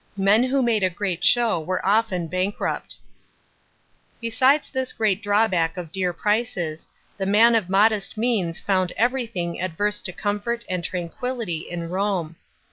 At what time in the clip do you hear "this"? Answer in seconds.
4.71-4.93